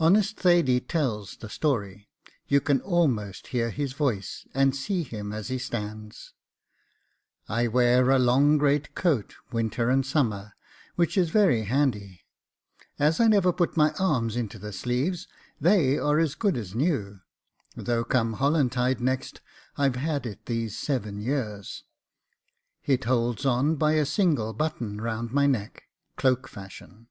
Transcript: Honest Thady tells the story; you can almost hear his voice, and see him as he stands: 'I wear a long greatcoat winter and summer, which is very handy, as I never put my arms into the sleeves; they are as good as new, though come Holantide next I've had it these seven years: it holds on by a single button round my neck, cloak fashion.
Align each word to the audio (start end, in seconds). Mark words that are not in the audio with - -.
Honest 0.00 0.36
Thady 0.36 0.80
tells 0.80 1.36
the 1.36 1.48
story; 1.48 2.08
you 2.48 2.60
can 2.60 2.80
almost 2.80 3.46
hear 3.54 3.70
his 3.70 3.92
voice, 3.92 4.44
and 4.52 4.74
see 4.74 5.04
him 5.04 5.32
as 5.32 5.46
he 5.46 5.58
stands: 5.58 6.34
'I 7.48 7.68
wear 7.68 8.10
a 8.10 8.18
long 8.18 8.58
greatcoat 8.58 9.36
winter 9.52 9.88
and 9.88 10.04
summer, 10.04 10.54
which 10.96 11.16
is 11.16 11.30
very 11.30 11.66
handy, 11.66 12.22
as 12.98 13.20
I 13.20 13.28
never 13.28 13.52
put 13.52 13.76
my 13.76 13.92
arms 13.96 14.34
into 14.34 14.58
the 14.58 14.72
sleeves; 14.72 15.28
they 15.60 15.96
are 15.96 16.18
as 16.18 16.34
good 16.34 16.56
as 16.56 16.74
new, 16.74 17.20
though 17.76 18.02
come 18.02 18.32
Holantide 18.38 19.00
next 19.00 19.40
I've 19.76 19.94
had 19.94 20.26
it 20.26 20.46
these 20.46 20.76
seven 20.76 21.20
years: 21.20 21.84
it 22.84 23.04
holds 23.04 23.46
on 23.46 23.76
by 23.76 23.92
a 23.92 24.04
single 24.04 24.52
button 24.52 25.00
round 25.00 25.30
my 25.32 25.46
neck, 25.46 25.84
cloak 26.16 26.48
fashion. 26.48 27.06